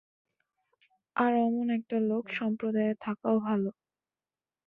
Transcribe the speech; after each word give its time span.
আর 1.15 1.31
অমন 1.41 1.67
একটা 1.77 1.97
লোক 2.09 2.25
সম্প্রদায়ে 2.39 2.93
থাকাও 3.03 3.37
ভাল। 3.39 3.61